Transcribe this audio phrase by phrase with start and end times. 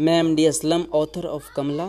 [0.00, 1.86] मैं M D Aslam author of Kamla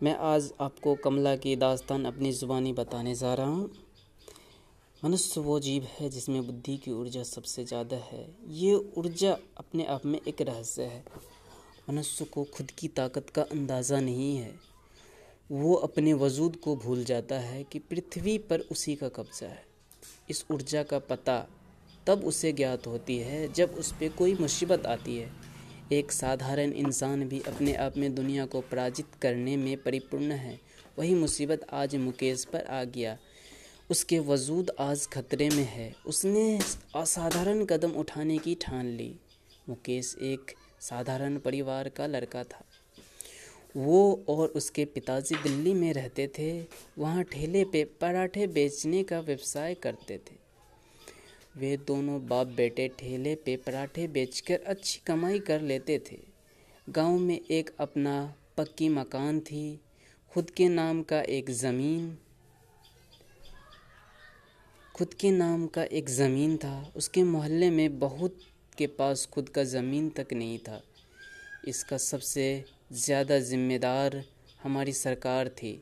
[0.00, 3.70] मैं आज आपको कमला की दास्तान अपनी ज़ुबानी बताने जा रहा हूँ।
[5.02, 10.06] मनुष्य वो जीव है जिसमें बुद्धि की ऊर्जा सबसे ज़्यादा है। ये ऊर्जा अपने आप
[10.06, 11.04] में एक रहस्य है।
[11.90, 14.54] मनुष्य को खुद की ताकत का अंदाज़ा नहीं है।
[15.50, 19.64] वो अपने वजूद को भूल जाता है कि पृथ्वी पर उसी का कब्ज़ा है।
[20.30, 21.38] इस ऊर्जा का पता
[22.06, 25.39] तब उसे ज्ञात होती है जब उस पर कोई मुसीबत आती है।
[25.92, 30.60] एक साधारण इंसान भी अपने आप में दुनिया को पराजित करने में परिपूर्ण है।
[30.98, 33.18] वही मुसीबत आज मुकेश पर आ गया।
[33.90, 36.60] उसके वजूद आज खतरे में है। उसने
[36.96, 39.16] असाधारण कदम उठाने की ठान ली।
[39.68, 42.64] मुकेश एक साधारण परिवार का लड़का था।
[43.76, 46.66] वो और उसके पिताजी दिल्ली में रहते थे।
[46.98, 50.39] वहाँ ठेले पे पराठे बेचने का व्यवसाय करते थे।
[51.54, 56.18] वे दोनों बाप बेटे ठेले पे पराठे बेचकर अच्छी कमाई कर लेते थे।
[56.86, 59.80] गाँव में एक अपना पक्की मकान थी,
[60.32, 62.16] खुद के नाम का एक ज़मीन।
[64.94, 68.38] खुद के नाम का एक ज़मीन था। उसके मोहल्ले में बहुत
[68.78, 70.82] के पास खुद का ज़मीन तक नहीं था।
[71.68, 74.22] इसका सबसे ज़्यादा जिम्मेदार
[74.62, 75.80] हमारी सरकार थी।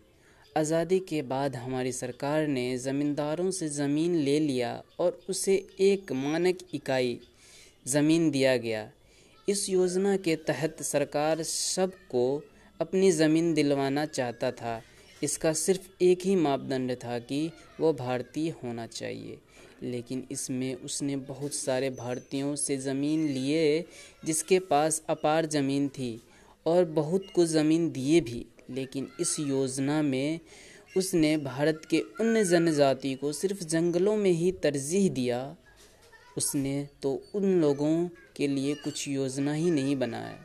[0.58, 4.70] आज़ादी के बाद हमारी सरकार ने ज़मींदारों से ज़मीन ले लिया
[5.00, 7.18] और उसे एक मानक इकाई
[7.86, 8.88] ज़मीन दिया गया।
[9.48, 12.24] इस योजना के तहत सरकार सबको
[12.80, 14.80] अपनी ज़मीन दिलवाना चाहता था।
[15.22, 17.40] इसका सिर्फ़ एक ही मापदंड था कि
[17.80, 19.38] वो भारतीय होना चाहिए।
[19.82, 23.84] लेकिन इसमें उसने बहुत सारे भारतीयों से ज़मीन लिए,
[24.24, 26.12] जिसके पास अपार ज़मीन थी
[26.66, 30.40] और बहुत को ज़मीन दिए भी। लेकिन इस योजना में
[30.96, 35.40] उसने भारत के उन जनजाति को सिर्फ़ जंगलों में ही तरजीह दिया।
[36.36, 40.38] उसने तो उन लोगों के लिए कुछ योजना ही नहीं बनाया,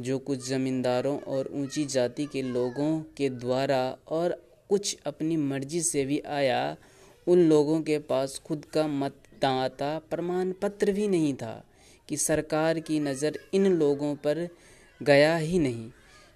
[0.00, 4.36] जो कुछ ज़मींदारों और ऊँची जाति के लोगों के द्वारा और
[4.70, 6.76] कुछ अपनी मर्ज़ी से भी आया।
[7.26, 11.62] उन लोगों के पास खुद का मतदाता प्रमाण पत्र भी नहीं था
[12.08, 14.48] कि सरकार की नज़र इन लोगों पर
[15.00, 15.90] गया ही नहीं।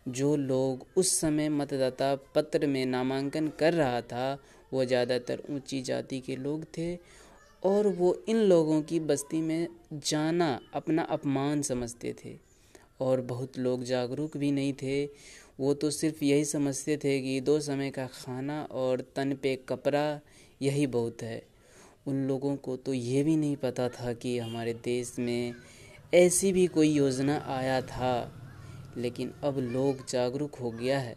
[0.08, 4.38] जो लोग उस समय मतदाता पत्र में नामांकन कर रहा था,
[4.72, 6.98] वो ज़्यादातर ऊँची जाति के लोग थे
[7.62, 12.36] और वो इन लोगों की बस्ती में जाना अपना अपमान समझते थे।
[13.00, 15.04] और बहुत लोग जागरूक भी नहीं थे।
[15.60, 20.20] वो तो सिर्फ़ यही समझते थे कि दो समय का खाना और तन पे कपड़ा
[20.62, 21.42] यही बहुत है।
[22.06, 25.54] उन लोगों को तो ये भी नहीं पता था कि हमारे देश में
[26.14, 28.37] ऐसी भी कोई योजना आया था।
[28.98, 31.16] लेकिन अब लोग जागरूक हो गया है।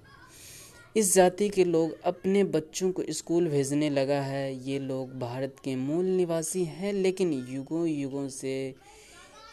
[0.97, 5.75] इस जाति के लोग अपने बच्चों को स्कूल भेजने लगा है। ये लोग भारत के
[5.75, 8.75] मूल निवासी हैं, लेकिन युगों युगों से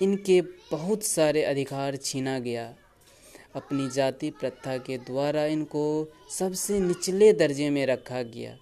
[0.03, 2.75] इनके बहुत सारे अधिकार छीना गया।
[3.55, 8.59] अपनी जाति प्रथा के द्वारा इनको सबसे निचले दर्जे में रखा गया।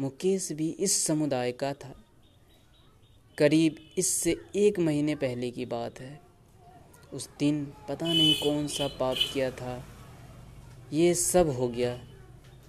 [0.00, 2.04] मुकेश भी इस समुदाय का था।
[3.38, 6.27] करीब इससे एक महीने पहले की बात है।
[7.12, 9.82] उस दिन पता नहीं कौन सा पाप किया था।
[10.92, 11.98] ये सब हो गया।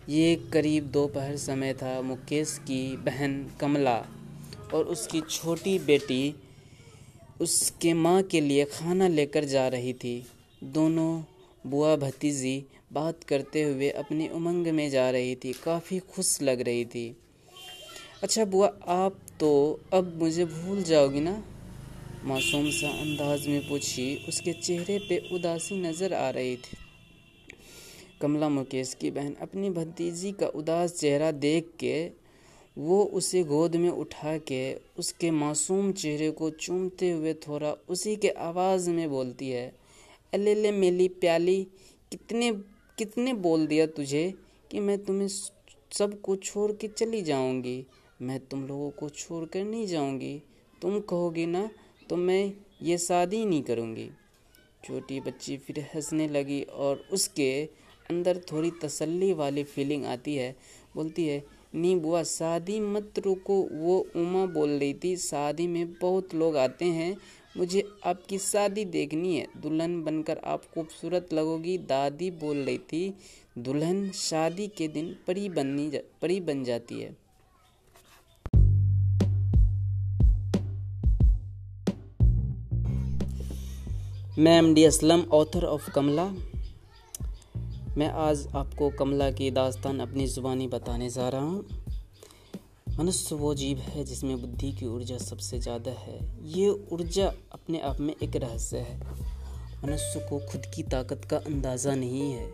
[0.09, 3.97] ये करीब दोपहर समय था मुकेश की बहन कमला
[4.73, 6.35] और उसकी छोटी बेटी
[7.41, 10.27] उसके माँ के लिए खाना लेकर जा रही थी।
[10.63, 11.23] दोनों
[11.67, 16.85] बुआ भतीजी बात करते हुए अपनी उमंग में जा रही थी। काफ़ी खुश लग रही
[16.85, 17.17] थी।
[18.23, 21.43] अच्छा बुआ, आप तो अब मुझे भूल जाओगी ना?
[22.25, 26.77] मासूम सा अंदाज में पूछी, उसके चेहरे पे उदासी नज़र आ रही थी।
[28.21, 32.11] कमला मुकेश की बहन अपनी भतीजी का उदास चेहरा देख के,
[32.77, 38.29] वो उसे गोद में उठा के, उसके मासूम चेहरे को चूमते हुए थोड़ा उसी के
[38.29, 39.71] आवाज़ में बोलती है,
[40.33, 41.63] अलेले मेली प्याली,
[42.11, 42.51] कितने
[42.97, 44.33] कितने बोल दिया तुझे
[44.71, 47.83] कि मैं तुम्हें सबको छोड़ के चली जाऊँगी?
[48.21, 50.41] मैं तुम लोगों को छोड़ कर नहीं जाऊँगी।
[50.81, 51.69] तुम कहोगी ना
[52.09, 54.09] तो मैं ये शादी नहीं करूँगी।
[54.85, 57.51] छोटी बच्ची फिर हंसने लगी और उसके
[58.09, 60.55] अंदर थोड़ी तसल्ली वाली फीलिंग आती है।
[60.95, 61.43] बोलती है
[61.75, 66.85] नी बुआ, शादी मत रुको। वो उमा बोल रही थी, शादी में बहुत लोग आते
[66.85, 67.15] हैं,
[67.57, 73.13] मुझे आपकी शादी देखनी है। दुल्हन बनकर आप खूबसूरत लगोगी। दादी बोल रही थी,
[73.57, 75.91] दुल्हन शादी के दिन परी बननी
[76.21, 77.15] परी बन जाती है।
[84.39, 86.23] मैं M D Aslam author of Kamla.
[87.97, 91.65] मैं आज आपको कमला की दास्तान अपनी ज़ुबानी बताने जा रहा हूँ।
[92.97, 96.19] मनुष्य वो जीव है जिसमें बुद्धि की ऊर्जा सबसे ज़्यादा है।
[96.49, 98.99] ये ऊर्जा अपने आप में एक रहस्य है।
[99.83, 102.47] मनुष्य को खुद की ताकत का अंदाज़ा नहीं है।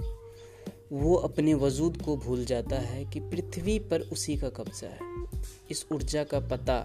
[0.92, 5.24] वो अपने वजूद को भूल जाता है कि पृथ्वी पर उसी का कब्जा है।
[5.72, 6.80] इस ऊर्जा का पता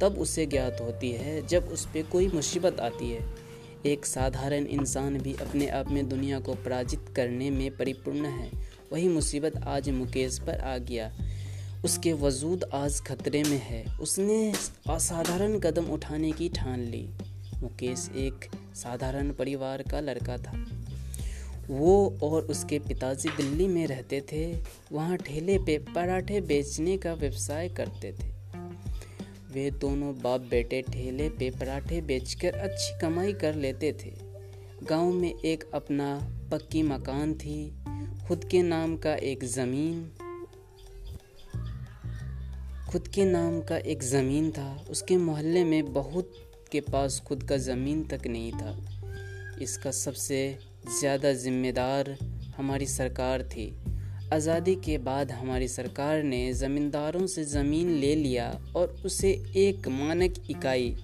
[0.00, 3.47] तब उसे ज्ञात होती है जब उस पर कोई मुसीबत आती है।
[3.86, 8.50] एक साधारण इंसान भी अपने आप में दुनिया को पराजित करने में परिपूर्ण है।
[8.92, 11.18] वही मुसीबत आज मुकेश पर आ गया।
[11.84, 14.52] उसके वजूद आज खतरे में है। उसने
[14.88, 17.08] असाधारण कदम उठाने की ठान ली।
[17.62, 20.66] मुकेश एक साधारण परिवार का लड़का था।
[21.68, 27.68] वो और उसके पिताजी दिल्ली में रहते थे। वहाँ ठेले पे पराठे बेचने का व्यवसाय
[27.68, 28.37] करते थे।
[29.52, 34.12] वे दोनों बाप बेटे ठेले पे पराठे बेचकर अच्छी कमाई कर लेते थे।
[34.84, 36.08] गाँव में एक अपना
[36.50, 37.72] पक्की मकान थी,
[38.28, 40.10] खुद के नाम का एक ज़मीन।
[42.90, 46.32] खुद के नाम का एक ज़मीन था। उसके मोहल्ले में बहुत
[46.72, 48.76] के पास खुद का ज़मीन तक नहीं था।
[49.62, 50.58] इसका सबसे
[51.00, 52.16] ज़्यादा जिम्मेदार
[52.56, 53.66] हमारी सरकार थी।
[54.32, 60.34] आज़ादी के बाद हमारी सरकार ने ज़मींदारों से ज़मीन ले लिया और उसे एक मानक
[60.50, 60.94] इकाई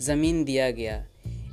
[0.00, 1.06] ज़मीन दिया गया।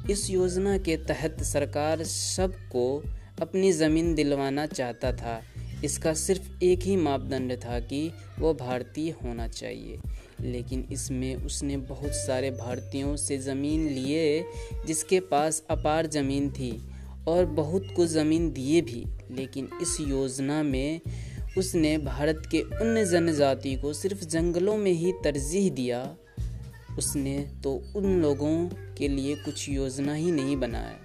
[0.09, 3.03] इस योजना के तहत सरकार सबको
[3.41, 5.41] अपनी ज़मीन दिलवाना चाहता था।
[5.83, 9.99] इसका सिर्फ़ एक ही मापदंड था कि वो भारतीय होना चाहिए।
[10.41, 14.45] लेकिन इसमें उसने बहुत सारे भारतीयों से ज़मीन लिए,
[14.87, 16.71] जिसके पास अपार ज़मीन थी।
[17.27, 21.01] और बहुत को ज़मीन दिए भी, लेकिन इस योजना में
[21.57, 26.03] उसने भारत के उन जनजाति को सिर्फ़ जंगलों में ही तरजीह दिया।
[26.97, 28.55] उसने तो उन लोगों
[28.97, 30.97] के लिए कुछ योजना ही नहीं बनाया,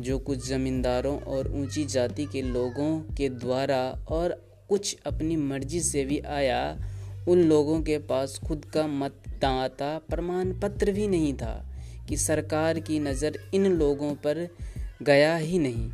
[0.00, 4.36] जो कुछ ज़मींदारों और ऊँची जाति के लोगों के द्वारा और
[4.68, 6.60] कुछ अपनी मर्ज़ी से भी आया।
[7.28, 11.54] उन लोगों के पास खुद का मतदाता प्रमाण पत्र भी नहीं था
[12.08, 14.48] कि सरकार की नज़र इन लोगों पर
[15.02, 15.90] गया ही नहीं।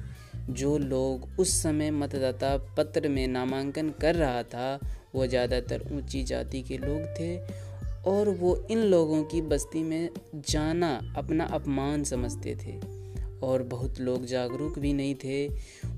[0.51, 4.81] जो लोग उस समय मतदाता पत्र में नामांकन कर रहा था,
[5.15, 7.39] वो ज़्यादातर ऊँची जाति के लोग थे
[8.11, 13.05] और वो इन लोगों की बस्ती में जाना अपना अपमान समझते थे।
[13.43, 15.49] और बहुत लोग जागरूक भी नहीं थे।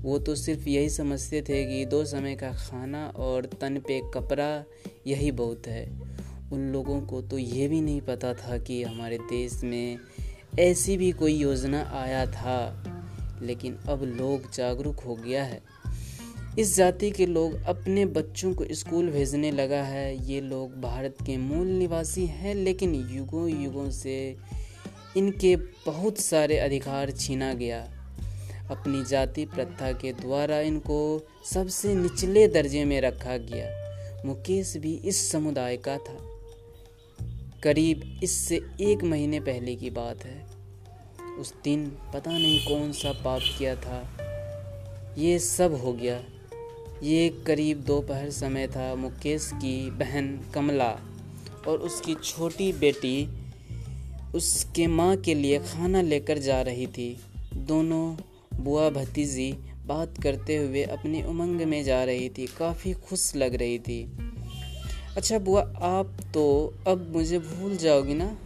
[0.01, 4.63] वो तो सिर्फ़ यही समझते थे कि दो समय का खाना और तन पे कपड़ा,
[5.07, 5.85] यही बहुत है।
[6.53, 9.97] उन लोगों को तो ये भी नहीं पता था कि हमारे देश में
[10.59, 12.83] ऐसी भी कोई योजना आया था।
[13.41, 15.61] लेकिन अब लोग जागरूक हो गया है।
[16.59, 21.37] इस जाति के लोग अपने बच्चों को स्कूल भेजने लगा है। ये लोग भारत के
[21.37, 24.37] मूल निवासी हैं, लेकिन युगों युगों से
[25.17, 27.93] इनके बहुत सारे अधिकार छीना गया।
[28.71, 33.87] अपनी जाति प्रथा के द्वारा इनको सबसे निचले दर्जे में रखा गया।
[34.25, 36.17] मुकेश भी इस समुदाय का था।
[37.63, 40.56] करीब इससे एक महीने पहले की बात है।
[41.39, 44.17] उस दिन पता नहीं कौन सा पाप किया था।
[45.17, 46.23] ये सब हो गया।
[47.03, 50.99] ये करीब दोपहर समय था मुकेश की बहन कमला
[51.67, 53.27] और उसकी छोटी बेटी
[54.35, 57.19] उसके माँ के लिए खाना लेकर जा रही थी।
[57.53, 58.17] दोनों
[58.63, 59.51] बुआ भतीजी
[59.85, 64.03] बात करते हुए अपनी उमंग में जा रही थी। काफ़ी खुश लग रही थी।
[65.17, 68.37] अच्छा बुआ, आप तो अब मुझे भूल जाओगी ना?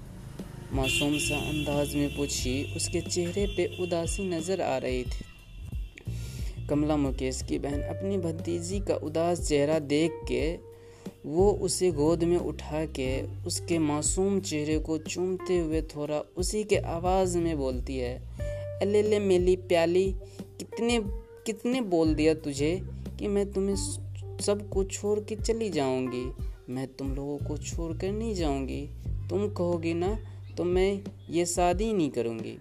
[0.74, 7.42] मासूम सा अंदाज में पूछी, उसके चेहरे पे उदासी नज़र आ रही थी। कमला मुकेश
[7.42, 10.54] की बहन अपनी भतीजी का उदास चेहरा देख के,
[11.26, 13.10] वो उसे गोद में उठा के
[13.48, 18.16] उसके मासूम चेहरे को चूमते हुए थोड़ा उसी के आवाज़ में बोलती है
[18.82, 20.12] अले ले मेली प्याली,
[20.60, 21.00] कितने
[21.46, 22.76] कितने बोल दिया तुझे
[23.20, 26.26] कि मैं तुम्हें सब सबको छोड़ के चली जाऊँगी?
[26.70, 28.82] मैं तुम लोगों को छोड़ कर नहीं जाऊँगी।
[29.30, 30.18] तुम कहोगी ना
[30.58, 32.58] तो मैं ये शादी नहीं करूँगी।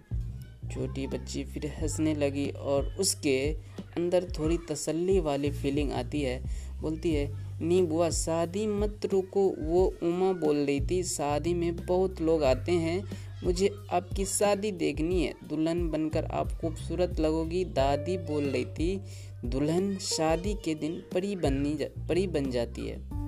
[0.72, 3.52] छोटी बच्ची फिर हंसने लगी और उसके
[3.96, 6.44] अंदर थोड़ी तसल्ली वाली फीलिंग आती है।
[6.80, 12.20] बोलती है, नी बुआ, शादी मत रुको। वो उमा बोल रही थी, शादी में बहुत
[12.20, 13.04] लोग आते हैं।
[13.44, 19.00] मुझे आपकी शादी देखनी है। दुल्हन बनकर आप खूबसूरत लगोगी। दादी बोल रही थी,
[19.44, 21.74] दुल्हन शादी के दिन परी बननी
[22.08, 23.19] परी बन जाती है।